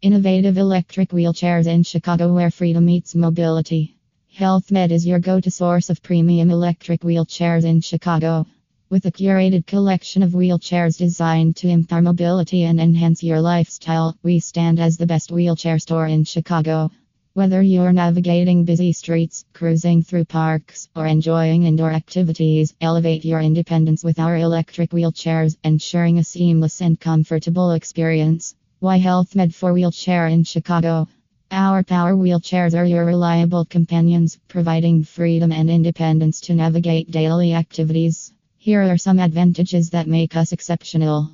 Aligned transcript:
Innovative 0.00 0.58
electric 0.58 1.10
wheelchairs 1.10 1.66
in 1.66 1.82
Chicago 1.82 2.32
where 2.32 2.52
freedom 2.52 2.84
meets 2.84 3.16
mobility. 3.16 3.96
HealthMed 4.32 4.92
is 4.92 5.04
your 5.04 5.18
go 5.18 5.40
to 5.40 5.50
source 5.50 5.90
of 5.90 6.04
premium 6.04 6.52
electric 6.52 7.00
wheelchairs 7.00 7.64
in 7.64 7.80
Chicago. 7.80 8.46
With 8.90 9.06
a 9.06 9.10
curated 9.10 9.66
collection 9.66 10.22
of 10.22 10.34
wheelchairs 10.34 10.96
designed 10.96 11.56
to 11.56 11.68
empower 11.68 12.00
mobility 12.00 12.62
and 12.62 12.80
enhance 12.80 13.24
your 13.24 13.40
lifestyle, 13.40 14.16
we 14.22 14.38
stand 14.38 14.78
as 14.78 14.96
the 14.96 15.06
best 15.06 15.32
wheelchair 15.32 15.80
store 15.80 16.06
in 16.06 16.22
Chicago. 16.22 16.92
Whether 17.34 17.60
you're 17.60 17.92
navigating 17.92 18.64
busy 18.64 18.92
streets, 18.92 19.46
cruising 19.52 20.04
through 20.04 20.26
parks, 20.26 20.88
or 20.94 21.08
enjoying 21.08 21.64
indoor 21.64 21.90
activities, 21.90 22.72
elevate 22.80 23.24
your 23.24 23.40
independence 23.40 24.04
with 24.04 24.20
our 24.20 24.36
electric 24.36 24.90
wheelchairs, 24.90 25.56
ensuring 25.64 26.18
a 26.18 26.24
seamless 26.24 26.80
and 26.80 27.00
comfortable 27.00 27.72
experience. 27.72 28.54
Why 28.80 29.00
HealthMed 29.00 29.54
for 29.54 29.72
Wheelchair 29.72 30.28
in 30.28 30.44
Chicago? 30.44 31.08
Our 31.50 31.82
power 31.82 32.14
wheelchairs 32.14 32.78
are 32.78 32.84
your 32.84 33.04
reliable 33.04 33.64
companions, 33.64 34.38
providing 34.46 35.02
freedom 35.02 35.50
and 35.50 35.68
independence 35.68 36.40
to 36.42 36.54
navigate 36.54 37.10
daily 37.10 37.54
activities. 37.54 38.32
Here 38.56 38.82
are 38.82 38.96
some 38.96 39.18
advantages 39.18 39.90
that 39.90 40.06
make 40.06 40.36
us 40.36 40.52
exceptional. 40.52 41.28